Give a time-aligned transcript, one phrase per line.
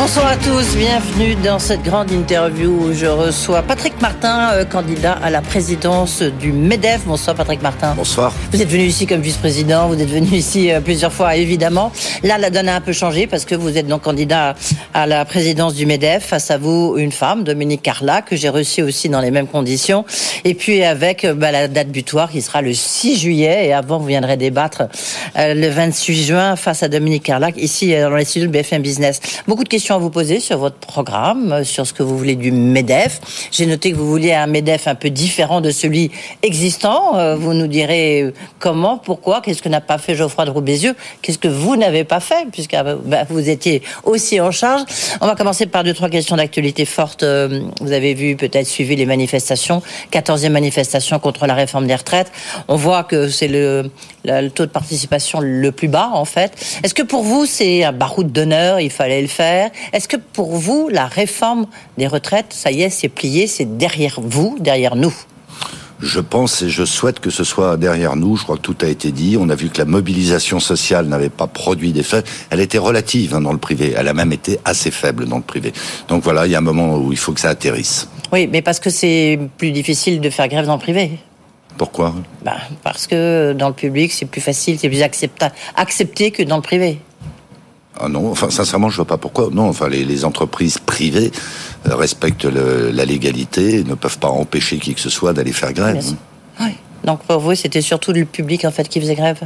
[0.00, 5.18] Bonsoir à tous, bienvenue dans cette grande interview où je reçois Patrick Martin, euh, candidat
[5.20, 7.02] à la présidence du MEDEF.
[7.04, 7.94] Bonsoir Patrick Martin.
[7.96, 8.32] Bonsoir.
[8.52, 11.90] Vous êtes venu ici comme vice-président, vous êtes venu ici euh, plusieurs fois évidemment.
[12.22, 14.54] Là, la donne a un peu changé parce que vous êtes donc candidat
[14.94, 16.26] à la présidence du MEDEF.
[16.26, 20.04] Face à vous, une femme, Dominique Carla, que j'ai reçue aussi dans les mêmes conditions.
[20.44, 23.66] Et puis avec euh, bah, la date butoir qui sera le 6 juillet.
[23.66, 24.84] Et avant, vous viendrez débattre
[25.34, 29.20] le 28 juin face à Dominique Carla, ici dans les studios de BFM Business.
[29.48, 32.36] Beaucoup de questions à vous poser sur votre programme, euh, sur ce que vous voulez
[32.36, 33.20] du MEDEF.
[33.50, 36.10] J'ai noté que vous vouliez un MEDEF un peu différent de celui
[36.42, 37.16] existant.
[37.16, 40.94] Euh, vous nous direz euh, comment, pourquoi, qu'est-ce que n'a pas fait Geoffroy de Roubaisieux,
[41.22, 44.82] qu'est-ce que vous n'avez pas fait, puisque bah, vous étiez aussi en charge.
[45.20, 47.24] On va commencer par deux, trois questions d'actualité forte.
[47.80, 52.30] Vous avez vu, peut-être suivi les manifestations, 14e manifestation contre la réforme des retraites.
[52.68, 53.90] On voit que c'est le,
[54.24, 56.52] le taux de participation le plus bas, en fait.
[56.82, 59.70] Est-ce que pour vous, c'est un baroud d'honneur, il fallait le faire?
[59.92, 64.20] Est-ce que pour vous, la réforme des retraites, ça y est, c'est plié, c'est derrière
[64.20, 65.14] vous, derrière nous?
[66.00, 68.36] Je pense et je souhaite que ce soit derrière nous.
[68.36, 69.36] Je crois que tout a été dit.
[69.38, 72.22] On a vu que la mobilisation sociale n'avait pas produit d'effet.
[72.50, 73.94] Elle était relative hein, dans le privé.
[73.96, 75.72] Elle a même été assez faible dans le privé.
[76.06, 78.08] Donc voilà, il y a un moment où il faut que ça atterrisse.
[78.32, 81.18] Oui, mais parce que c'est plus difficile de faire grève dans le privé.
[81.76, 82.14] Pourquoi?
[82.44, 86.62] Bah, Parce que dans le public, c'est plus facile, c'est plus accepté que dans le
[86.62, 87.00] privé.
[88.00, 89.48] Ah non, enfin sincèrement, je vois pas pourquoi.
[89.52, 91.30] Non, enfin les, entreprises privées
[91.88, 95.72] euh, respectent la légalité et ne peuvent pas empêcher qui que ce soit d'aller faire
[95.72, 96.04] grève.
[96.60, 96.72] Oui.
[97.04, 99.40] Donc pour vous, c'était surtout le public en fait qui faisait grève?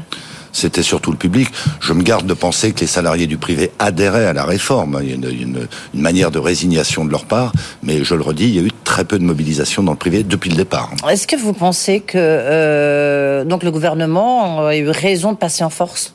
[0.52, 1.48] C'était surtout le public.
[1.80, 5.00] Je me garde de penser que les salariés du privé adhéraient à la réforme.
[5.02, 8.54] Il y a une, manière de résignation de leur part, mais je le redis, il
[8.54, 10.90] y a eu très peu de mobilisation dans le privé depuis le départ.
[11.08, 15.70] Est-ce que vous pensez que euh, donc le gouvernement a eu raison de passer en
[15.70, 16.12] force?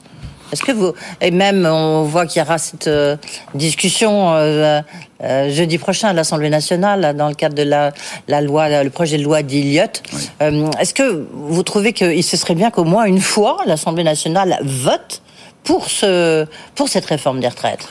[0.52, 3.18] Est-ce que vous et même on voit qu'il y aura cette euh,
[3.54, 4.82] discussion euh,
[5.24, 7.92] euh, jeudi prochain à l'Assemblée nationale dans le cadre de la,
[8.28, 10.04] la loi, le projet de loi d'Iliott.
[10.40, 15.22] Est-ce que vous trouvez qu'il se serait bien qu'au moins une fois l'Assemblée nationale vote
[15.64, 17.88] pour ce pour cette réforme des retraites?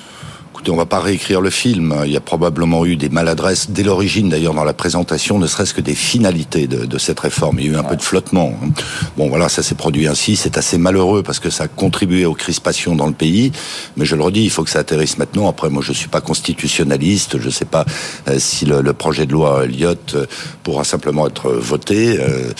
[0.67, 1.95] Écoutez, on va pas réécrire le film.
[2.07, 5.73] Il y a probablement eu des maladresses dès l'origine, d'ailleurs, dans la présentation, ne serait-ce
[5.73, 7.61] que des finalités de, cette réforme.
[7.61, 8.53] Il y a eu un peu de flottement.
[8.61, 8.71] Hein.
[9.17, 10.35] Bon, voilà, ça s'est produit ainsi.
[10.35, 13.53] C'est assez malheureux parce que ça a contribué aux crispations dans le pays.
[13.97, 15.49] Mais je le redis, il faut que ça atterrisse maintenant.
[15.49, 17.39] Après, moi, je suis pas constitutionnaliste.
[17.39, 17.85] Je sais pas
[18.27, 20.27] euh, si le, projet de loi Elliott euh,
[20.65, 22.19] pourra simplement être voté.
[22.19, 22.51] Euh,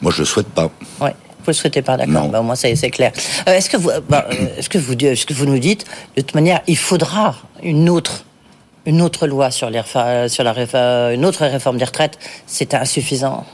[0.00, 0.68] moi, je le souhaite pas.
[1.00, 1.14] Ouais.
[1.44, 2.28] Vous ne souhaitez pas, d'accord.
[2.28, 3.12] Bah, au moins, c'est clair.
[3.48, 5.84] Euh, est-ce que vous, bah, euh, est-ce que vous, ce que vous nous dites,
[6.16, 8.24] de toute manière, il faudra une autre,
[8.86, 9.82] une autre loi sur les,
[10.28, 12.18] sur la, une autre réforme des retraites.
[12.46, 13.46] C'est insuffisant.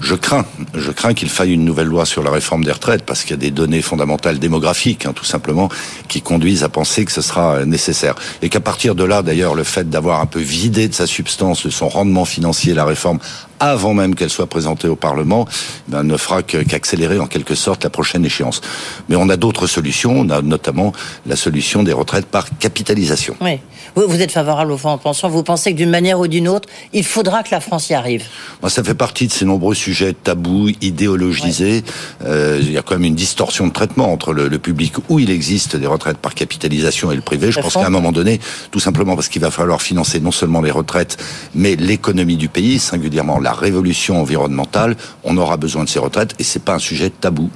[0.00, 3.22] Je crains, je crains qu'il faille une nouvelle loi sur la réforme des retraites parce
[3.22, 5.68] qu'il y a des données fondamentales démographiques, hein, tout simplement,
[6.08, 8.14] qui conduisent à penser que ce sera nécessaire.
[8.42, 11.64] Et qu'à partir de là, d'ailleurs, le fait d'avoir un peu vidé de sa substance,
[11.64, 13.18] de son rendement financier, la réforme
[13.60, 15.46] avant même qu'elle soit présentée au Parlement,
[15.88, 18.60] ben, ne fera qu'accélérer en quelque sorte la prochaine échéance.
[19.08, 20.92] Mais on a d'autres solutions, on a notamment
[21.26, 23.36] la solution des retraites par capitalisation.
[23.40, 23.60] Oui.
[23.96, 26.68] Vous, êtes favorable au fonds en pension, vous pensez que d'une manière ou d'une autre,
[26.92, 28.24] il faudra que la France y arrive
[28.60, 31.84] Moi, Ça fait partie de ces nombreux sujets tabous, idéologisés.
[32.24, 35.30] Euh, il y a quand même une distorsion de traitement entre le, public où il
[35.30, 37.52] existe des retraites par capitalisation et le privé.
[37.52, 38.40] Je pense qu'à un moment donné,
[38.70, 41.16] tout simplement parce qu'il va falloir financer non seulement les retraites,
[41.54, 46.42] mais l'économie du pays, singulièrement la révolution environnementale, on aura besoin de ces retraites et
[46.42, 47.50] c'est pas un sujet tabou.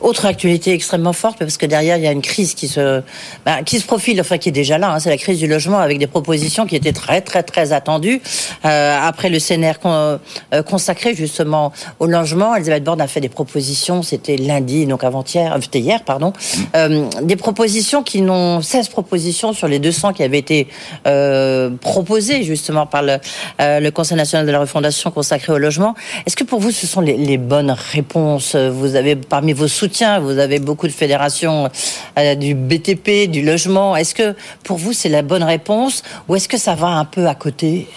[0.00, 3.02] Autre actualité extrêmement forte, parce que derrière il y a une crise qui se,
[3.44, 5.78] ben, qui se profile, enfin qui est déjà là, hein, c'est la crise du logement
[5.78, 8.22] avec des propositions qui étaient très très très attendues.
[8.64, 10.18] Euh, après le CNR euh,
[10.62, 15.58] consacré justement au logement, Elisabeth Borne a fait des propositions, c'était lundi, donc avant-hier, euh,
[15.60, 16.32] c'était hier, pardon,
[17.22, 20.68] des propositions qui n'ont 16 propositions sur les 200 qui avaient été
[21.80, 25.10] proposées justement par le, Conseil national de la refondation
[25.48, 25.94] au logement.
[26.26, 28.54] Est-ce que pour vous, ce sont les, les, bonnes réponses?
[28.56, 31.70] Vous avez parmi vos soutiens, vous avez beaucoup de fédérations
[32.18, 33.96] euh, du BTP, du logement.
[33.96, 34.34] Est-ce que
[34.64, 37.88] pour vous, c'est la bonne réponse ou est-ce que ça va un peu à côté?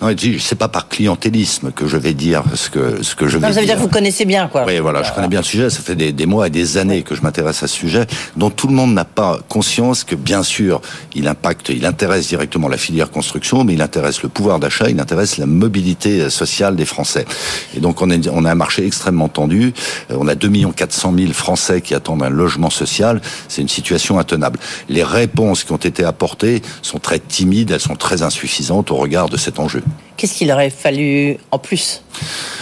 [0.00, 0.08] Non,
[0.40, 3.52] c'est pas par clientélisme que je vais dire ce que ce que je vais non,
[3.52, 3.76] ça veut dire.
[3.76, 4.64] que vous connaissez bien, quoi.
[4.66, 5.70] Oui, voilà, je connais bien le sujet.
[5.70, 8.06] Ça fait des, des mois et des années que je m'intéresse à ce sujet,
[8.36, 10.80] dont tout le monde n'a pas conscience que, bien sûr,
[11.14, 14.98] il impacte, il intéresse directement la filière construction, mais il intéresse le pouvoir d'achat, il
[15.00, 17.24] intéresse la mobilité sociale des Français.
[17.76, 19.72] Et donc, on, est, on a un marché extrêmement tendu.
[20.10, 23.20] Euh, on a 2 400 000 Français qui attendent un logement social.
[23.48, 24.58] C'est une situation intenable.
[24.88, 29.28] Les réponses qui ont été apportées sont très timides, elles sont très insuffisantes au regard
[29.28, 29.82] de cet enjeu.
[30.16, 32.02] Qu'est-ce qu'il aurait fallu en plus?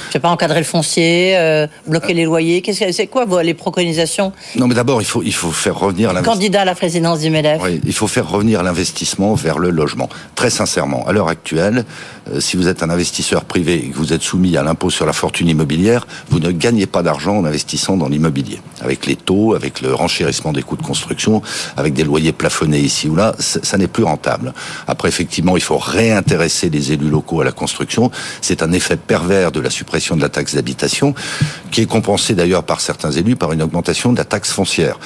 [0.08, 2.62] Je sais pas, encadrer le foncier, euh, bloquer les loyers.
[2.62, 4.32] Qu'est-ce que c'est quoi vos, les préconisations?
[4.56, 7.62] Non, mais d'abord il faut il faut faire revenir candidat à la présidence du Medef.
[7.62, 10.08] Oui, il faut faire revenir l'investissement vers le logement.
[10.34, 11.84] Très sincèrement, à l'heure actuelle,
[12.32, 15.06] euh, si vous êtes un investisseur privé et que vous êtes soumis à l'impôt sur
[15.06, 18.60] la fortune immobilière, vous ne gagnez pas d'argent en investissant dans l'immobilier.
[18.80, 21.40] Avec les taux, avec le renchérissement des coûts de construction,
[21.76, 24.54] avec des loyers plafonnés ici ou là, ça n'est plus rentable.
[24.88, 28.10] Après, effectivement, il faut réintéresser les élus locaux à la construction.
[28.40, 31.14] C'est un effet pervers de la suppression de la taxe d'habitation,
[31.70, 34.98] qui est compensée d'ailleurs par certains élus par une augmentation de la taxe foncière.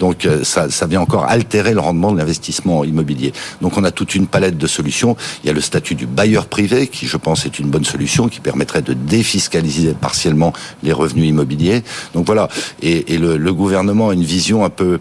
[0.00, 3.32] Donc euh, ça, ça vient encore altérer le rendement de l'investissement immobilier.
[3.60, 5.16] Donc on a toute une palette de solutions.
[5.42, 8.28] Il y a le statut du bailleur privé, qui je pense est une bonne solution,
[8.28, 10.52] qui permettrait de défiscaliser partiellement
[10.82, 11.82] les revenus immobiliers.
[12.14, 12.48] Donc voilà.
[12.82, 14.98] Et, et le, le, gouvernement a une vision un peu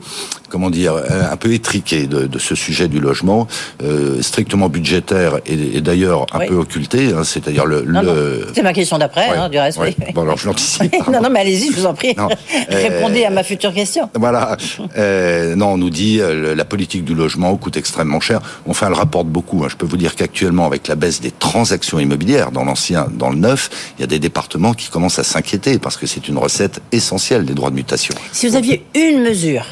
[0.51, 0.95] comment dire,
[1.31, 3.47] un peu étriqué de, de ce sujet du logement,
[3.83, 7.83] euh, strictement budgétaire et, et d'ailleurs un peu occulté, hein, c'est-à-dire le.
[7.85, 8.47] le...
[8.53, 9.79] C'est ma question d'après, hein, du reste.
[9.81, 9.95] Oui.
[10.13, 10.93] Bon, alors je l'anticipe.
[11.11, 12.15] non, non, mais allez-y, je vous en prie.
[12.69, 14.09] Répondez à ma future question.
[14.13, 14.57] Voilà.
[14.97, 18.41] Euh, non, on nous dit euh, la politique du logement coûte extrêmement cher.
[18.67, 19.63] Enfin, elle rapporte beaucoup.
[19.63, 19.67] Hein.
[19.69, 23.37] Je peux vous dire qu'actuellement, avec la baisse des transactions immobilières dans l'ancien, dans le
[23.37, 26.81] neuf, il y a des départements qui commencent à s'inquiéter parce que c'est une recette
[26.91, 28.15] essentielle des droits de mutation.
[28.31, 29.65] Si vous aviez une mesure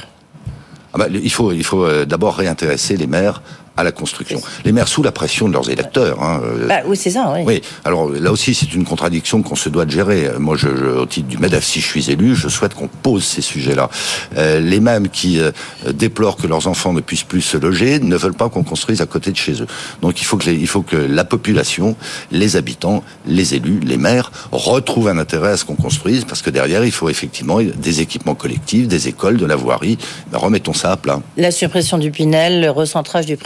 [0.94, 3.42] ah bah, il faut, il faut euh, d'abord réintéresser les maires
[3.80, 4.42] à la construction.
[4.66, 6.22] Les maires sous la pression de leurs électeurs.
[6.22, 7.34] Hein, euh, bah, oui, c'est ça.
[7.36, 7.42] Oui.
[7.46, 7.62] oui.
[7.86, 10.30] Alors là aussi, c'est une contradiction qu'on se doit de gérer.
[10.38, 13.42] Moi, je, au titre du MEDEF, si je suis élu, je souhaite qu'on pose ces
[13.42, 13.90] sujets-là.
[14.38, 15.52] Euh, les mêmes qui euh,
[15.94, 19.06] déplorent que leurs enfants ne puissent plus se loger ne veulent pas qu'on construise à
[19.06, 19.68] côté de chez eux.
[20.02, 21.96] Donc il faut que les, il faut que la population,
[22.32, 26.50] les habitants, les élus, les maires retrouvent un intérêt à ce qu'on construise, parce que
[26.50, 29.98] derrière, il faut effectivement des équipements collectifs, des écoles, de la voirie.
[30.32, 31.22] Ben, remettons ça à plat.
[31.38, 33.38] La suppression du Pinel, le recentrage du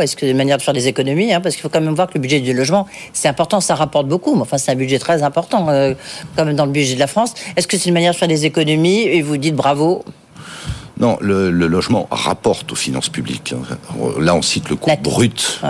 [0.00, 1.94] est-ce que c'est une manière de faire des économies hein, Parce qu'il faut quand même
[1.94, 4.34] voir que le budget du logement, c'est important, ça rapporte beaucoup.
[4.34, 5.94] Mais enfin, c'est un budget très important, euh,
[6.36, 7.34] comme dans le budget de la France.
[7.56, 10.04] Est-ce que c'est une manière de faire des économies et vous dites bravo
[11.02, 13.54] non, le, logement rapporte aux finances publiques.
[14.20, 15.60] Là, on cite le coût brut,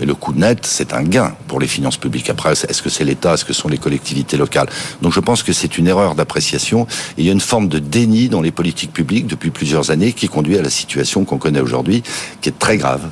[0.00, 2.28] mais le coût net, c'est un gain pour les finances publiques.
[2.28, 4.66] Après, est-ce que c'est l'État, est-ce que ce sont les collectivités locales?
[5.00, 6.88] Donc, je pense que c'est une erreur d'appréciation.
[7.16, 10.26] Il y a une forme de déni dans les politiques publiques depuis plusieurs années qui
[10.26, 12.02] conduit à la situation qu'on connaît aujourd'hui,
[12.40, 13.02] qui est très grave.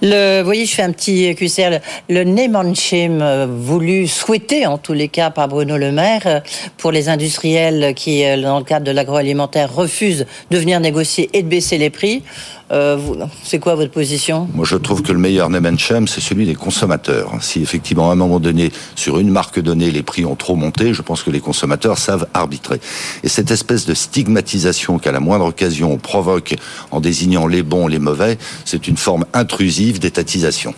[0.00, 1.80] Le, vous voyez, je fais un petit QCR.
[2.08, 6.40] Le, le euh, voulu, souhaité en tous les cas par Bruno Le Maire, euh,
[6.78, 11.42] pour les industriels qui, euh, dans le cadre de l'agroalimentaire, refusent de venir négocier et
[11.42, 12.22] de baisser les prix.
[12.70, 12.98] Euh,
[13.42, 14.46] c'est quoi votre position?
[14.54, 17.32] Moi, je trouve que le meilleur name c'est celui des consommateurs.
[17.40, 20.92] Si effectivement, à un moment donné, sur une marque donnée, les prix ont trop monté,
[20.92, 22.80] je pense que les consommateurs savent arbitrer.
[23.22, 26.56] Et cette espèce de stigmatisation qu'à la moindre occasion on provoque
[26.90, 30.74] en désignant les bons, les mauvais, c'est une forme intrusive d'étatisation.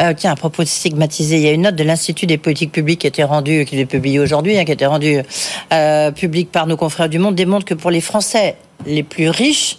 [0.00, 2.72] Euh, tiens, à propos de stigmatiser, il y a une note de l'Institut des politiques
[2.72, 5.20] publiques qui a été rendue, qui est publiée aujourd'hui, hein, qui a été rendue
[5.72, 8.56] euh, publique par nos confrères du Monde, démontre que pour les Français
[8.86, 9.76] les plus riches,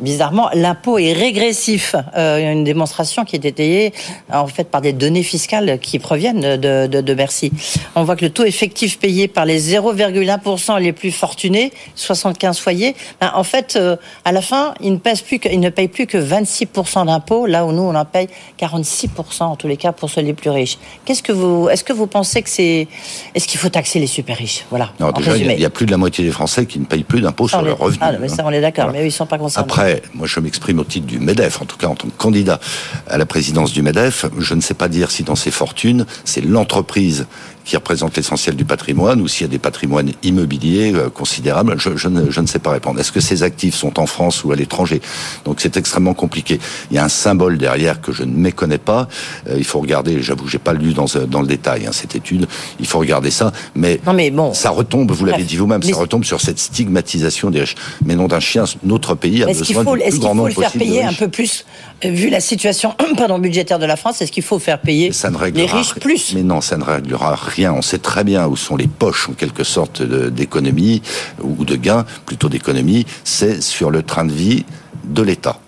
[0.00, 1.94] bizarrement, l'impôt est régressif.
[2.16, 3.92] Euh, une démonstration qui est étayée
[4.32, 7.52] en fait par des données fiscales qui proviennent de, de, de Bercy.
[7.94, 12.94] On voit que le taux effectif payé par les 0,1% les plus fortunés, 75 foyers,
[13.20, 15.88] ben, en fait, euh, à la fin, ils ne, pèsent plus que, ils ne payent
[15.88, 18.28] plus que 26% d'impôts, là où nous, on en paye
[18.58, 20.78] 46% en tous les cas pour ceux les plus riches.
[21.04, 22.88] Qu'est-ce que vous, est-ce que vous pensez que c'est,
[23.34, 24.64] est-ce qu'il faut taxer les super riches?
[24.70, 24.90] Voilà.
[25.00, 27.20] Non, déjà, il y, a plus de la moitié des Français qui ne payent plus
[27.20, 28.00] d'impôts sur leurs revenus.
[28.02, 29.64] Ah, mais ça, on est d'accord, mais eux, ils sont pas concernés.
[29.70, 32.60] Après, moi je m'exprime au titre du MEDEF, en tout cas en tant que candidat
[33.08, 36.40] à la présidence du MEDEF, je ne sais pas dire si dans ces fortunes, c'est
[36.40, 37.26] l'entreprise
[37.66, 41.96] qui représente l'essentiel du patrimoine ou s'il y a des patrimoines immobiliers euh, considérables, je,
[41.96, 43.00] je, ne, je, ne, sais pas répondre.
[43.00, 45.02] Est-ce que ces actifs sont en France ou à l'étranger?
[45.44, 46.60] Donc c'est extrêmement compliqué.
[46.90, 49.08] Il y a un symbole derrière que je ne méconnais pas.
[49.48, 52.14] Euh, il faut regarder, j'avoue, j'ai pas lu dans, euh, dans le détail hein, cette
[52.14, 52.46] étude.
[52.78, 55.96] Il faut regarder ça, mais, non, mais bon, ça retombe, vous l'avez dit vous-même, ça
[55.96, 57.74] retombe sur cette stigmatisation des riches.
[58.04, 61.12] Mais non d'un chien, notre pays a besoin Est-ce qu'il faut le faire payer un
[61.12, 61.64] peu plus,
[62.02, 65.12] vu la situation pardon, budgétaire de la France Est-ce qu'il faut faire payer
[65.54, 66.34] les riches plus?
[66.34, 67.36] Mais non, ça ne réglera
[67.72, 71.02] on sait très bien où sont les poches, en quelque sorte, d'économie,
[71.42, 73.06] ou de gains, plutôt d'économie.
[73.24, 74.64] C'est sur le train de vie
[75.04, 75.60] de l'État.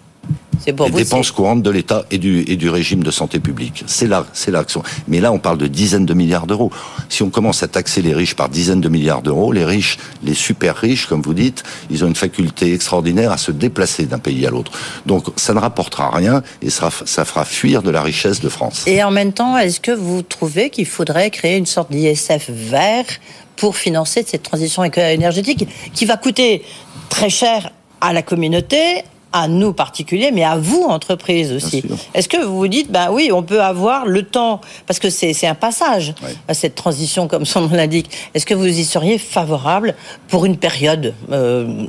[0.67, 3.85] Les dépenses courantes de l'État et du, et du régime de santé publique.
[3.87, 4.83] C'est là, c'est l'action.
[5.07, 6.71] Mais là, on parle de dizaines de milliards d'euros.
[7.09, 10.35] Si on commence à taxer les riches par dizaines de milliards d'euros, les riches, les
[10.35, 14.47] super riches, comme vous dites, ils ont une faculté extraordinaire à se déplacer d'un pays
[14.47, 14.73] à l'autre.
[15.07, 18.85] Donc, ça ne rapportera rien et ça, ça fera fuir de la richesse de France.
[18.87, 23.07] Et en même temps, est-ce que vous trouvez qu'il faudrait créer une sorte d'ISF vert
[23.57, 26.63] pour financer cette transition énergétique qui va coûter
[27.09, 29.03] très cher à la communauté,
[29.39, 31.83] à nous particuliers, mais à vous entreprises aussi.
[32.15, 35.47] Est-ce que vous vous dites, ben oui, on peut avoir le temps, parce que c'est
[35.47, 36.15] un passage,
[36.49, 38.11] à cette transition, comme son nom l'indique.
[38.35, 39.95] Est-ce que vous y seriez favorable
[40.29, 41.87] pour une période euh,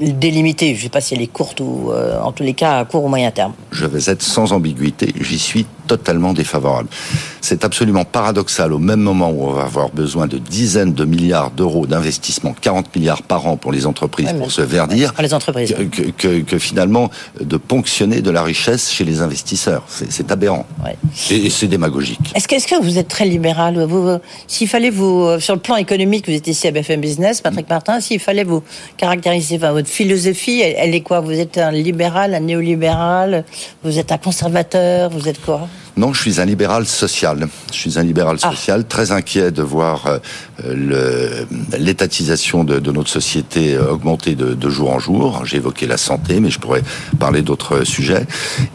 [0.00, 0.74] délimitée?
[0.74, 2.84] Je ne sais pas si elle est courte ou, euh, en tous les cas, à
[2.84, 3.52] court ou moyen terme.
[3.70, 5.12] Je vais être sans ambiguïté.
[5.20, 6.88] J'y suis totalement défavorable.
[7.40, 11.50] C'est absolument paradoxal au même moment où on va avoir besoin de dizaines de milliards
[11.50, 15.74] d'euros d'investissement, 40 milliards par an pour les entreprises pour se verdir, les entreprises.
[16.18, 17.10] Que, finalement
[17.40, 19.82] de ponctionner de la richesse chez les investisseurs.
[19.88, 20.66] C'est aberrant.
[21.30, 22.32] Et, c'est démagogique.
[22.34, 23.88] Est-ce que, est que, vous êtes très libéral?
[24.46, 27.66] S'il fallait vous, euh, sur le plan économique, vous êtes ici à BFM Business, Patrick
[27.66, 27.72] mm.
[27.72, 28.62] Martin, s'il fallait vous
[28.96, 31.20] caractériser votre philosophie, elle, elle est quoi?
[31.20, 33.44] Vous êtes un libéral, un néolibéral?
[33.82, 35.10] Vous êtes un conservateur?
[35.10, 35.68] Vous êtes quoi?
[35.72, 35.91] Yeah.
[35.96, 37.48] Non, je suis un libéral social.
[37.70, 38.50] Je suis un libéral ah.
[38.50, 40.20] social, très inquiet de voir
[40.64, 41.44] euh,
[41.78, 45.44] l'étatisation de, de, notre société augmenter de, de jour en jour.
[45.44, 46.82] J'ai évoqué la santé, mais je pourrais
[47.18, 48.26] parler d'autres sujets.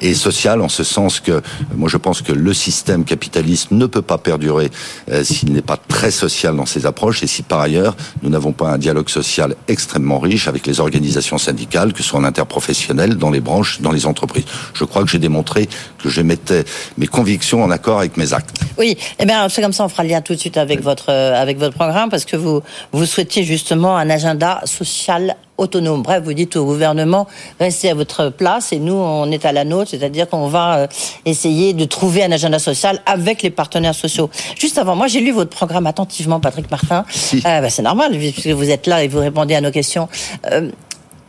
[0.02, 1.42] Et social en ce sens que,
[1.76, 4.70] moi je pense que le système capitaliste ne peut pas perdurer
[5.12, 8.52] euh, s'il n'est pas très social dans ses approches et si par ailleurs nous n'avons
[8.52, 13.16] pas un dialogue social extrêmement riche avec les organisations syndicales, que ce soit en interprofessionnel,
[13.16, 14.46] dans les branches, dans les entreprises.
[14.74, 16.66] Je crois que j'ai démontré que je mettais
[16.98, 18.60] mes convictions en accord avec mes actes.
[18.78, 21.10] Oui, eh bien c'est comme ça, on fera le lien tout de suite avec votre
[21.10, 22.62] euh, avec votre programme parce que vous
[22.92, 26.04] vous souhaitiez justement un agenda social autonome.
[26.04, 27.28] Bref, vous dites au gouvernement,
[27.60, 30.88] restez à votre place et nous, on est à la nôtre, c'est-à-dire qu'on va euh,
[31.26, 34.30] essayer de trouver un agenda social avec les partenaires sociaux.
[34.58, 37.06] Juste avant, moi, j'ai lu votre programme attentivement, Patrick Martin.
[37.34, 40.08] Euh, bah, c'est normal, puisque vous êtes là et vous répondez à nos questions.
[40.52, 40.70] Euh,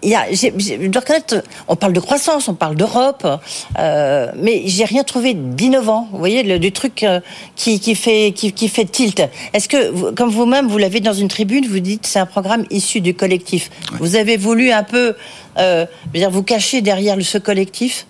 [0.02, 3.26] il y a, je dois reconnaître, on parle de croissance, on parle d'Europe,
[3.78, 6.08] euh, mais j'ai rien trouvé d'innovant.
[6.12, 7.20] Vous voyez, le, du truc euh,
[7.56, 9.22] qui, qui, fait qui, qui, fait tilt.
[9.52, 13.00] Est-ce que, comme vous-même, vous l'avez dans une tribune, vous dites c'est un programme issu
[13.00, 13.70] du collectif.
[13.98, 15.14] Vous avez voulu un peu,
[15.58, 18.06] euh, dire, vous cacher derrière ce collectif?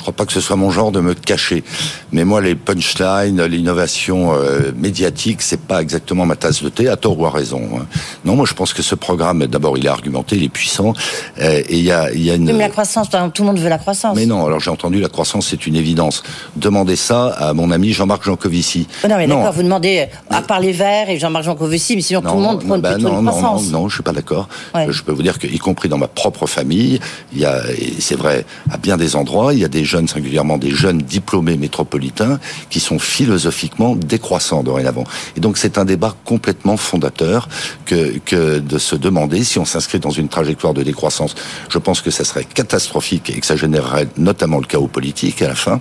[0.00, 1.62] Je crois pas que ce soit mon genre de me cacher.
[2.10, 6.96] Mais moi, les punchlines, l'innovation euh, médiatique, c'est pas exactement ma tasse de thé, à
[6.96, 7.68] tort ou à raison.
[7.74, 7.84] Hein.
[8.24, 10.94] Non, moi, je pense que ce programme, d'abord, il est argumenté, il est puissant,
[11.38, 12.46] euh, et il y a, il y a une.
[12.46, 14.16] Mais la croissance, tout le monde veut la croissance.
[14.16, 16.22] Mais non, alors j'ai entendu la croissance, c'est une évidence.
[16.56, 18.86] Demandez ça à mon ami Jean-Marc Jancovici.
[19.04, 22.22] Oh non, mais d'accord, vous demandez à part les Verts et Jean-Marc Jancovici, mais sinon
[22.22, 23.64] tout le monde prône bah, plutôt non, une croissance.
[23.64, 24.48] Non, non, non, je suis pas d'accord.
[24.74, 27.00] Je peux vous dire que, y compris dans ma propre famille,
[27.34, 27.60] il y a,
[27.98, 31.56] c'est vrai, à bien des endroits, il y a des jeunes, singulièrement des jeunes diplômés
[31.56, 32.38] métropolitains,
[32.70, 35.04] qui sont philosophiquement décroissants dorénavant.
[35.36, 37.48] Et donc c'est un débat complètement fondateur
[37.84, 41.34] que, que de se demander si on s'inscrit dans une trajectoire de décroissance.
[41.68, 45.48] Je pense que ça serait catastrophique et que ça générerait notamment le chaos politique à
[45.48, 45.80] la fin,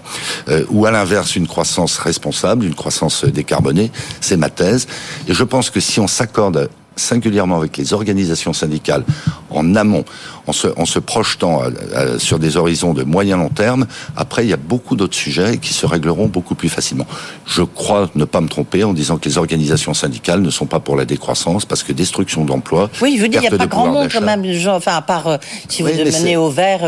[0.49, 3.91] euh, ou à l'inverse une croissance responsable, une croissance décarbonée.
[4.21, 4.87] C'est ma thèse.
[5.27, 9.03] Et je pense que si on s'accorde singulièrement avec les organisations syndicales
[9.49, 10.05] en amont,
[10.49, 14.45] en se, en se projetant euh, euh, sur des horizons de moyen long terme, après
[14.45, 17.05] il y a beaucoup d'autres sujets qui se régleront beaucoup plus facilement.
[17.45, 20.79] Je crois ne pas me tromper en disant que les organisations syndicales ne sont pas
[20.79, 22.89] pour la décroissance parce que destruction d'emplois.
[23.01, 25.27] Oui, je veux dire, il n'y a pas grand monde quand même, enfin à part
[25.27, 25.37] euh,
[25.67, 26.81] si vous demandez au vert,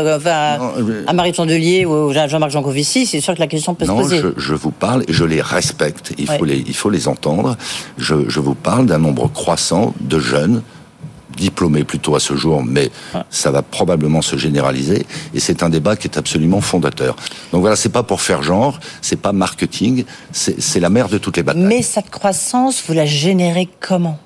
[1.06, 4.18] à Marie Tondelier ou à Jean-Marc Jancovici, c'est sûr que la question peut se poser.
[4.18, 6.12] Je, je vous parle et je les respecte.
[6.18, 7.56] Il faut les, il faut les entendre.
[7.96, 10.62] Je, je vous parle d'un nombre croissant de jeunes
[11.36, 12.90] diplômés plutôt à ce jour, mais
[13.30, 15.06] ça va probablement se généraliser.
[15.34, 17.16] Et c'est un débat qui est absolument fondateur.
[17.52, 21.36] Donc voilà, c'est pas pour faire genre, c'est pas marketing, c'est la mère de toutes
[21.36, 21.62] les batailles.
[21.62, 24.18] Mais cette croissance, vous la générez comment?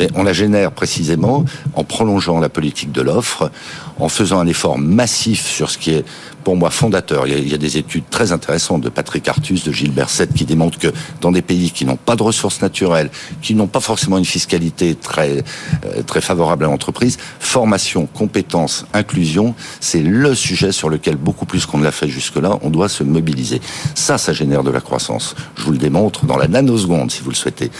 [0.00, 1.44] Mais on la génère précisément
[1.74, 3.52] en prolongeant la politique de l'offre,
[3.98, 6.04] en faisant un effort massif sur ce qui est
[6.42, 7.26] pour moi fondateur.
[7.26, 10.78] Il y, a, des études très intéressantes de Patrick Artus, de Gilles Berset, qui démontrent
[10.78, 13.10] que dans des pays qui n'ont pas de ressources naturelles,
[13.40, 15.42] qui n'ont pas forcément une fiscalité très
[15.86, 21.64] euh, très favorable à l'entreprise, formation, compétences, inclusion, c'est le sujet sur lequel beaucoup plus
[21.64, 23.60] qu'on ne l'a fait jusque-là, on doit se mobiliser.
[23.94, 25.34] Ça, ça génère de la croissance.
[25.56, 27.70] Je vous le démontre dans la nanoseconde, si vous le souhaitez.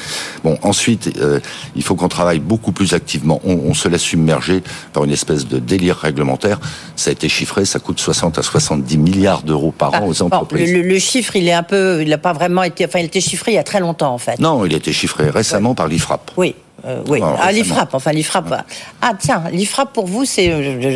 [0.43, 1.39] Bon, ensuite, euh,
[1.77, 3.43] il faut qu'on travaille beaucoup plus activement.
[3.45, 4.63] On, on se laisse submerger
[4.95, 6.61] par une espèce de délire réglementaire.
[6.97, 10.23] Ça a été chiffré, ça coûte 60 à 70 milliards d'euros par an ah, aux
[10.23, 10.73] entreprises.
[10.73, 13.21] le, chiffre, il est un peu, il n'a pas vraiment été, enfin, il a été
[13.21, 14.39] chiffré il y a très longtemps en fait.
[14.39, 16.31] Non, il a été chiffré récemment par l'IFRAP.
[16.37, 16.55] Oui.
[16.87, 18.67] Euh, oui, ah, l'IFRAP, enfin l'IFRAP.
[19.01, 20.53] Ah tiens, l'IFRAP pour vous, c'est,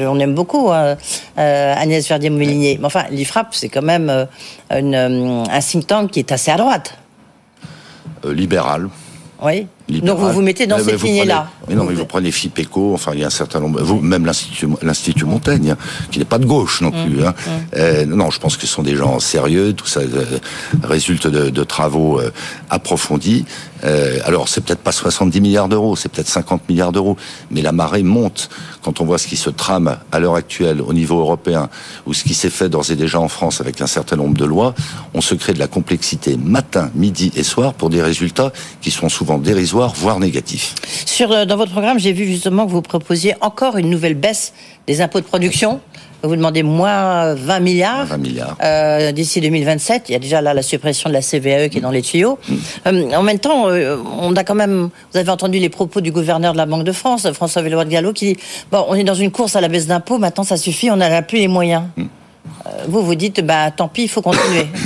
[0.06, 0.96] on aime beaucoup hein,
[1.38, 2.76] euh, Agnès Verdier-Moulinier.
[2.78, 4.26] Mais enfin, l'IFRAP, c'est quand même euh,
[4.70, 6.98] une, un think tank qui est assez à droite.
[8.24, 8.88] libéral.
[9.42, 9.66] Oui.
[9.88, 11.50] Donc vous vous mettez dans cette lignée-là.
[11.68, 14.26] Mais non, mais vous prenez FIPECO, enfin il y a un certain nombre, vous même
[14.26, 15.76] l'Institut Montaigne, hein,
[16.10, 17.24] qui n'est pas de gauche non plus.
[17.24, 17.34] Hein.
[17.34, 17.60] Mmh, mmh.
[17.76, 20.24] Euh, non, je pense que ce sont des gens sérieux, tout ça euh,
[20.82, 22.30] résulte de, de travaux euh,
[22.70, 23.44] approfondis.
[23.84, 27.16] Euh, alors c'est peut-être pas 70 milliards d'euros, c'est peut-être 50 milliards d'euros,
[27.50, 28.48] mais la marée monte
[28.82, 31.68] quand on voit ce qui se trame à l'heure actuelle au niveau européen
[32.06, 34.44] ou ce qui s'est fait d'ores et déjà en France avec un certain nombre de
[34.44, 34.74] lois.
[35.14, 39.08] On se crée de la complexité matin, midi et soir pour des résultats qui sont
[39.08, 40.74] souvent dérisoires, voire négatifs.
[41.06, 44.52] Sur, euh, dans votre programme, j'ai vu justement que vous proposiez encore une nouvelle baisse
[44.86, 45.80] des impôts de production.
[46.22, 48.56] Vous demandez moins 20 milliards, 20 milliards.
[48.60, 50.08] Euh, d'ici 2027.
[50.08, 52.40] Il y a déjà là la suppression de la CVAE qui est dans les tuyaux.
[52.48, 52.54] Mm.
[52.86, 54.90] Euh, en même temps, euh, on a quand même.
[55.12, 57.90] Vous avez entendu les propos du gouverneur de la Banque de France, François Villeroy de
[57.90, 58.40] Gallo, qui dit
[58.72, 60.18] bon, on est dans une course à la baisse d'impôts.
[60.18, 60.90] Maintenant, ça suffit.
[60.90, 61.84] On n'a plus les moyens.
[61.96, 62.04] Mm.
[62.88, 64.66] vous vous dites bah tant pis, il faut continuer.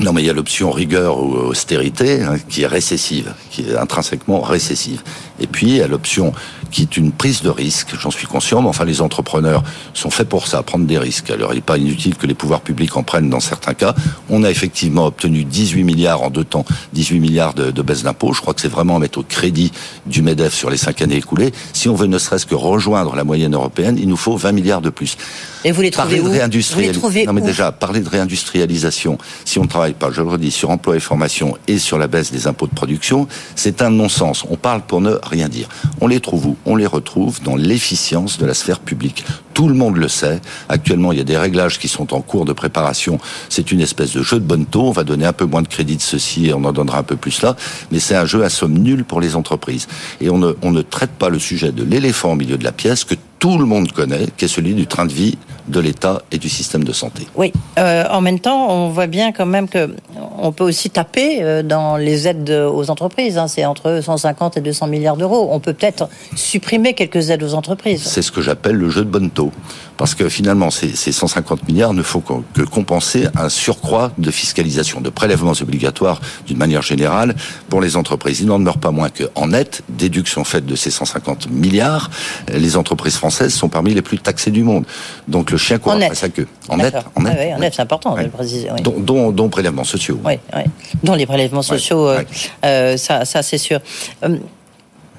[0.00, 3.76] Non, mais il y a l'option rigueur ou austérité hein, qui est récessive, qui est
[3.76, 5.02] intrinsèquement récessive.
[5.38, 6.32] Et puis il y a l'option
[6.70, 10.28] qui est une prise de risque, j'en suis conscient, mais enfin les entrepreneurs sont faits
[10.28, 11.30] pour ça, prendre des risques.
[11.30, 13.94] Alors il n'est pas inutile que les pouvoirs publics en prennent dans certains cas.
[14.30, 18.32] On a effectivement obtenu 18 milliards en deux temps, 18 milliards de, de baisse d'impôts.
[18.32, 19.72] Je crois que c'est vraiment à mettre au crédit
[20.06, 21.52] du MEDEF sur les cinq années écoulées.
[21.72, 24.80] Si on veut ne serait-ce que rejoindre la moyenne européenne, il nous faut 20 milliards
[24.80, 25.16] de plus.
[25.64, 26.24] Et vous les trouvez parler où?
[26.24, 26.34] De vous
[26.80, 30.50] les Non mais déjà, parler de réindustrialisation, si on ne travaille pas, je le redis,
[30.50, 34.44] sur emploi et formation et sur la baisse des impôts de production, c'est un non-sens.
[34.50, 35.68] On parle pour ne rien dire.
[36.00, 36.56] On les trouve où?
[36.66, 39.24] On les retrouve dans l'efficience de la sphère publique.
[39.52, 40.40] Tout le monde le sait.
[40.68, 43.18] Actuellement, il y a des réglages qui sont en cours de préparation.
[43.48, 44.88] C'est une espèce de jeu de bonne taux.
[44.88, 47.02] On va donner un peu moins de crédit de ceci et on en donnera un
[47.02, 47.54] peu plus là.
[47.92, 49.86] Mais c'est un jeu à somme nulle pour les entreprises.
[50.20, 53.14] Et on ne, traite pas le sujet de l'éléphant au milieu de la pièce que
[53.44, 55.36] tout le monde connaît, qui est celui du train de vie
[55.68, 57.26] de l'État et du système de santé.
[57.36, 57.52] Oui.
[57.78, 59.94] Euh, en même temps, on voit bien quand même que
[60.38, 63.36] on peut aussi taper euh, dans les aides aux entreprises.
[63.36, 63.46] Hein.
[63.46, 65.48] C'est entre 150 et 200 milliards d'euros.
[65.50, 68.04] On peut peut-être supprimer quelques aides aux entreprises.
[68.04, 69.52] C'est ce que j'appelle le jeu de bonne taux.
[69.96, 75.00] Parce que finalement, ces, ces 150 milliards ne font que compenser un surcroît de fiscalisation,
[75.00, 77.34] de prélèvements obligatoires d'une manière générale
[77.68, 78.40] pour les entreprises.
[78.40, 82.10] Il n'en demeure pas moins qu'en net, déduction faite de ces 150 milliards,
[82.52, 84.84] les entreprises françaises sont parmi les plus taxées du monde.
[85.28, 86.48] Donc le chien court après sa queue.
[86.68, 88.68] En net, en net, ah en net c'est important de le préciser.
[88.70, 88.82] Oui.
[88.82, 90.18] Dont, prélèvements sociaux.
[90.24, 90.62] Oui, oui.
[91.02, 92.22] Dont les prélèvements sociaux, euh,
[92.64, 93.80] euh, ça, ça c'est sûr.
[94.24, 94.38] Euh,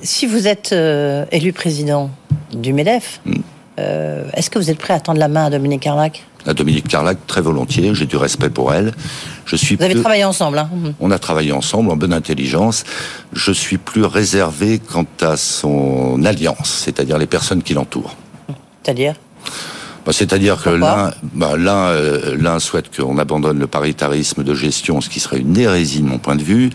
[0.02, 0.76] si vous êtes
[1.32, 2.10] élu président
[2.54, 3.34] du MEDEF, mm.
[3.78, 6.24] Est-ce que vous êtes prêt à tendre la main à Dominique Carlac?
[6.48, 8.94] À Dominique Carlac, très volontiers, j'ai du respect pour elle.
[9.46, 10.70] Je suis Vous avez travaillé ensemble, hein
[11.00, 12.84] On a travaillé ensemble en bonne intelligence.
[13.34, 18.16] Je suis plus réservé quant à son alliance, c'est-à-dire les personnes qui l'entourent.
[18.84, 19.16] C'est-à-dire?
[20.06, 25.02] Bah, C'est-à-dire que l'un bah, l'un euh, l'un souhaite qu'on abandonne le paritarisme de gestion,
[25.02, 26.70] ce qui serait une hérésie de mon point de vue.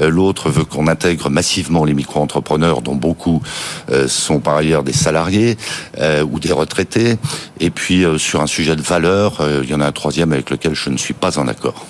[0.00, 3.42] Euh, L'autre veut qu'on intègre massivement les micro-entrepreneurs, dont beaucoup
[3.90, 5.56] euh, sont par ailleurs des salariés
[5.98, 7.16] euh, ou des retraités.
[7.60, 10.32] Et puis euh, sur un sujet de valeur, euh, il y en a un troisième
[10.32, 11.86] avec lequel je ne suis pas en accord.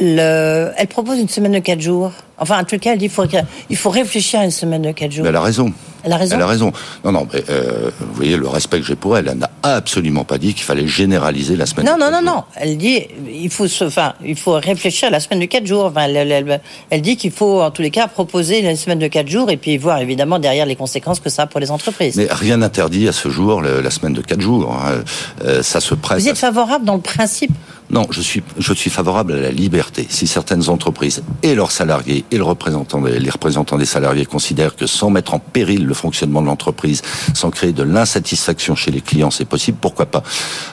[0.00, 0.70] Le...
[0.76, 2.12] Elle propose une semaine de quatre jours.
[2.36, 3.24] Enfin, en tout cas, elle dit qu'il faut,
[3.70, 5.22] il faut réfléchir à une semaine de quatre jours.
[5.22, 5.72] Mais elle a raison.
[6.02, 6.34] Elle a raison.
[6.36, 6.72] Elle a raison.
[7.04, 9.28] Non, non, mais euh, vous voyez le respect que j'ai pour elle.
[9.28, 11.86] Elle n'a absolument pas dit qu'il fallait généraliser la semaine.
[11.86, 12.32] Non, de non, non, quatre non.
[12.32, 12.46] jours.
[12.56, 15.84] Elle dit il faut se, enfin, il faut réfléchir à la semaine de quatre jours.
[15.84, 19.28] Enfin, elle, elle, dit qu'il faut, en tous les cas, proposer une semaine de quatre
[19.28, 22.16] jours et puis voir évidemment derrière les conséquences que ça a pour les entreprises.
[22.16, 24.72] Mais rien n'interdit à ce jour la semaine de quatre jours.
[24.72, 25.04] hein.
[25.44, 26.18] Euh, ça se prête.
[26.18, 27.52] Vous êtes favorable dans le principe
[27.90, 30.06] Non, je suis, je suis favorable à la liberté.
[30.08, 35.34] Si certaines entreprises et leurs salariés et les représentants des salariés considèrent que sans mettre
[35.34, 37.02] en péril le fonctionnement de l'entreprise,
[37.34, 40.22] sans créer de l'insatisfaction chez les clients, c'est possible, pourquoi pas?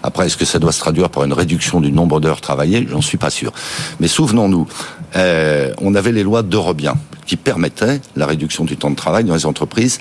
[0.04, 2.88] Après, est-ce que ça doit se traduire par une réduction du nombre d'heures travaillées?
[2.90, 3.52] J'en suis pas sûr.
[4.00, 4.68] Mais souvenons-nous,
[5.16, 6.96] euh, on avait les lois d'Eurobien
[7.26, 10.00] qui permettaient la réduction du temps de travail dans les entreprises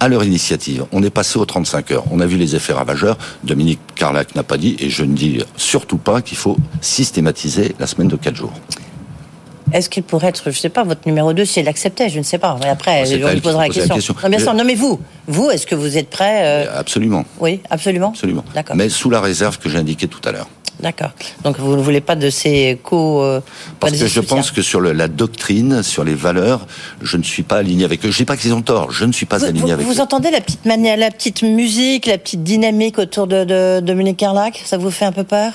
[0.00, 0.84] à leur initiative.
[0.92, 2.04] On est passé aux 35 heures.
[2.10, 3.16] On a vu les effets ravageurs.
[3.44, 7.86] Dominique Carlac n'a pas dit, et je ne dis surtout pas qu'il faut systématiser la
[7.86, 8.52] semaine de 4 jours.
[9.72, 12.24] Est-ce qu'il pourrait être, je sais pas, votre numéro 2 si elle acceptait Je ne
[12.24, 12.56] sais pas.
[12.62, 13.94] Mais après, C'est on lui posera la la question.
[13.96, 14.14] question.
[14.22, 14.52] Non, bien sûr.
[14.52, 17.24] Je- Non, mais vous, vous, est-ce que vous êtes prêt euh, Absolument.
[17.40, 18.10] Oui, absolument.
[18.10, 18.44] Absolument.
[18.54, 18.76] D'accord.
[18.76, 20.48] Mais sous la réserve que j'ai indiquée tout à l'heure.
[20.80, 21.10] D'accord.
[21.42, 23.22] Donc vous ne voulez pas de ces co.
[23.22, 23.40] euh,
[23.80, 26.66] Parce que je pense que sur le- la doctrine, sur les valeurs,
[27.02, 28.10] je ne suis pas aligné avec eux.
[28.10, 29.98] Je dis pas qu'ils ont tort, je ne suis pas Vous, aligné vous- avec vous
[29.98, 30.00] eux.
[30.02, 34.62] entendez la petite manière, la petite musique, la petite dynamique autour de, de Dominique Carlac?
[34.66, 35.52] Ça vous fait un peu peur?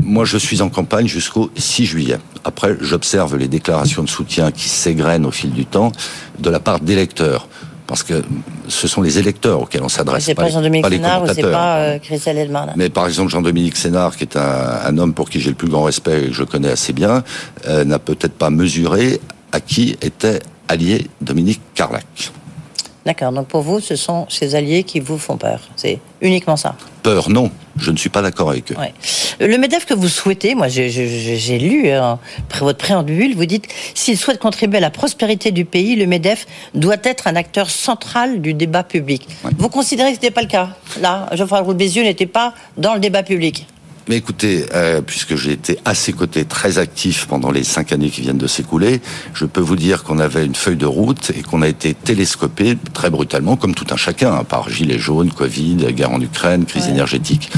[0.00, 2.18] Moi, je suis en campagne jusqu'au 6 juillet.
[2.44, 5.92] Après, j'observe les déclarations de soutien qui s'égrènent au fil du temps
[6.38, 7.48] de la part d'électeurs.
[7.88, 8.22] Parce que
[8.68, 10.24] ce sont les électeurs auxquels on s'adresse.
[10.24, 14.14] C'est pas Jean-Dominique Sénard ou c'est pas euh, Christelle Edman Mais par exemple, Jean-Dominique Sénard,
[14.14, 16.44] qui est un, un homme pour qui j'ai le plus grand respect et que je
[16.44, 17.24] connais assez bien,
[17.66, 19.20] euh, n'a peut-être pas mesuré
[19.52, 22.30] à qui était allié Dominique Carlac.
[23.06, 25.60] D'accord, donc pour vous, ce sont ces alliés qui vous font peur.
[25.76, 26.76] C'est uniquement ça.
[27.02, 27.50] Peur, non.
[27.78, 28.76] Je ne suis pas d'accord avec eux.
[29.40, 32.18] Le MEDEF que vous souhaitez, moi j'ai lu hein,
[32.58, 36.96] votre préambule, vous dites s'il souhaite contribuer à la prospérité du pays, le MEDEF doit
[37.04, 39.28] être un acteur central du débat public.
[39.56, 40.70] Vous considérez que ce n'était pas le cas?
[41.00, 43.66] Là, Geoffroy Roux Bézieux n'était pas dans le débat public
[44.08, 48.08] mais écoutez, euh, puisque j'ai été à ses côtés très actif pendant les cinq années
[48.08, 49.00] qui viennent de s'écouler,
[49.34, 52.78] je peux vous dire qu'on avait une feuille de route et qu'on a été télescopé
[52.94, 56.88] très brutalement, comme tout un chacun, hein, par gilets jaunes, Covid, guerre en Ukraine, crise
[56.88, 57.50] énergétique.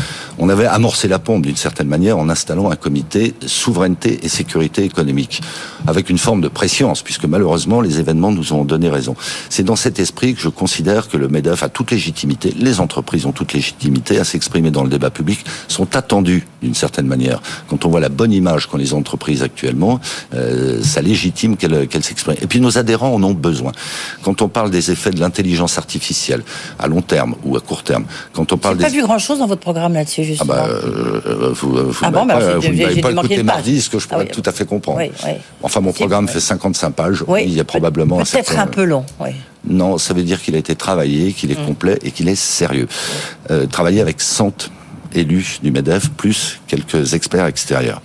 [0.43, 4.85] On avait amorcé la pompe d'une certaine manière en installant un comité souveraineté et sécurité
[4.85, 5.43] économique,
[5.87, 9.15] avec une forme de préscience, puisque malheureusement les événements nous ont donné raison.
[9.51, 13.27] C'est dans cet esprit que je considère que le MEDEF a toute légitimité, les entreprises
[13.27, 17.41] ont toute légitimité à s'exprimer dans le débat public, sont attendus d'une certaine manière.
[17.69, 20.01] Quand on voit la bonne image qu'ont les entreprises actuellement,
[20.35, 22.37] euh, ça légitime qu'elles s'expriment.
[22.41, 23.73] Et puis nos adhérents en ont besoin.
[24.23, 26.43] Quand on parle des effets de l'intelligence artificielle
[26.79, 28.85] à long terme ou à court terme, quand on parle des...
[28.85, 30.55] pas vu grand-chose dans votre programme là-dessus, justement.
[30.57, 34.09] Ah bah, euh, vous, vous ah bon, bah, n'avez pas écouté mardi, ce que je
[34.09, 35.01] pourrais ah tout à fait comprendre.
[35.63, 37.25] Enfin, mon programme fait 55 pages.
[37.27, 39.05] Oui, il y a probablement peut-être un, peu long.
[39.21, 39.31] Oui.
[39.69, 41.67] Non, ça veut dire qu'il a été travaillé, qu'il est mm.
[41.67, 42.89] complet et qu'il est sérieux.
[43.51, 44.71] Euh, travaillé avec 100
[45.15, 48.03] élus du MEDEF, plus quelques experts extérieurs.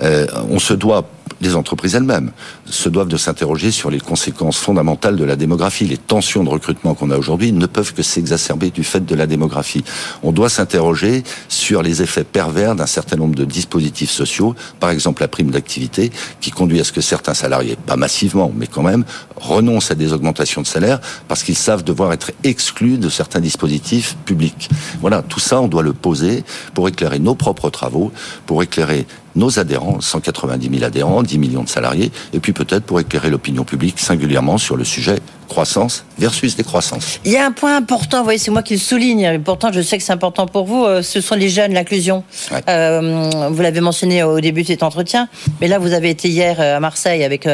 [0.00, 1.08] Euh, on se doit
[1.42, 2.30] les entreprises elles-mêmes
[2.66, 5.84] se doivent de s'interroger sur les conséquences fondamentales de la démographie.
[5.84, 9.26] Les tensions de recrutement qu'on a aujourd'hui ne peuvent que s'exacerber du fait de la
[9.26, 9.84] démographie.
[10.22, 15.22] On doit s'interroger sur les effets pervers d'un certain nombre de dispositifs sociaux, par exemple
[15.22, 19.04] la prime d'activité, qui conduit à ce que certains salariés, pas massivement, mais quand même,
[19.36, 24.16] renoncent à des augmentations de salaire parce qu'ils savent devoir être exclus de certains dispositifs
[24.24, 24.70] publics.
[25.00, 28.12] Voilà, tout ça, on doit le poser pour éclairer nos propres travaux,
[28.46, 33.00] pour éclairer nos adhérents, 190 000 adhérents, 10 millions de salariés, et puis peut-être pour
[33.00, 35.16] éclairer l'opinion publique singulièrement sur le sujet
[35.52, 37.20] croissance versus décroissance.
[37.26, 39.82] Il y a un point important, vous voyez, c'est moi qui le souligne, pourtant je
[39.82, 42.24] sais que c'est important pour vous, euh, ce sont les jeunes, l'inclusion.
[42.68, 45.28] Euh, vous l'avez mentionné au début de cet entretien,
[45.60, 47.46] mais là vous avez été hier euh, à Marseille avec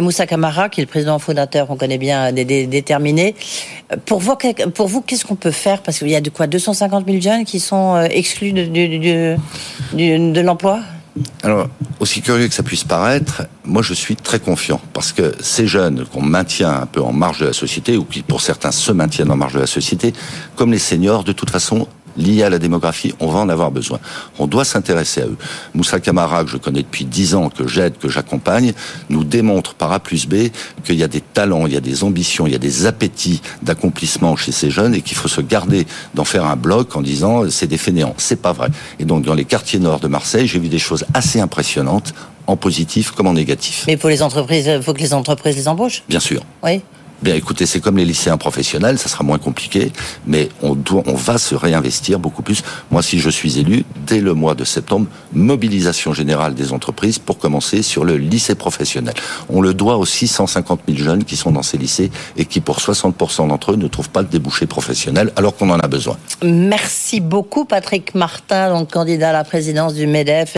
[0.00, 3.34] Moussa Kamara, qui est le président fondateur, on connaît bien, déterminé.
[4.04, 4.34] Pour vous,
[4.74, 5.82] pour vous qu'est-ce qu'on peut faire?
[5.82, 6.46] Parce qu'il y a de quoi?
[6.46, 10.80] 250 000 jeunes qui sont exclus de, de, de l'emploi?
[11.42, 11.68] Alors,
[12.00, 16.04] aussi curieux que ça puisse paraître, moi je suis très confiant parce que ces jeunes
[16.06, 19.30] qu'on maintient un peu en marge de la société ou qui pour certains se maintiennent
[19.30, 20.12] en marge de la société,
[20.56, 23.98] comme les seniors, de toute façon liés à la démographie, on va en avoir besoin.
[24.38, 25.36] On doit s'intéresser à eux.
[25.74, 28.72] Moussa Camara, que je connais depuis dix ans, que j'aide, que j'accompagne,
[29.08, 30.48] nous démontre par A plus B
[30.84, 33.40] qu'il y a des talents, il y a des ambitions, il y a des appétits
[33.62, 37.48] d'accomplissement chez ces jeunes et qu'il faut se garder d'en faire un bloc en disant
[37.50, 38.14] c'est des fainéants.
[38.18, 38.68] C'est pas vrai.
[38.98, 42.14] Et donc dans les quartiers nord de Marseille, j'ai vu des choses assez impressionnantes
[42.46, 43.84] en positif comme en négatif.
[43.86, 46.42] Mais pour les entreprises, il faut que les entreprises les embauchent Bien sûr.
[46.62, 46.80] Oui.
[47.22, 49.90] Bien, écoutez, c'est comme les lycéens professionnels, ça sera moins compliqué,
[50.26, 52.62] mais on doit, on va se réinvestir beaucoup plus.
[52.90, 57.38] Moi, si je suis élu, dès le mois de septembre, mobilisation générale des entreprises pour
[57.38, 59.14] commencer sur le lycée professionnel.
[59.48, 62.80] On le doit aux 650 000 jeunes qui sont dans ces lycées et qui, pour
[62.80, 66.18] 60% d'entre eux, ne trouvent pas de débouché professionnel alors qu'on en a besoin.
[66.42, 70.54] Merci beaucoup, Patrick Martin, donc candidat à la présidence du MEDEF.